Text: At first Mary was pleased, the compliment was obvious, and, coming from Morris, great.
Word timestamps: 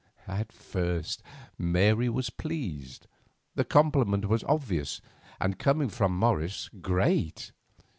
At 0.27 0.51
first 0.51 1.21
Mary 1.59 2.09
was 2.09 2.31
pleased, 2.31 3.05
the 3.53 3.63
compliment 3.63 4.27
was 4.27 4.43
obvious, 4.45 4.99
and, 5.39 5.59
coming 5.59 5.89
from 5.89 6.17
Morris, 6.17 6.69
great. 6.69 7.51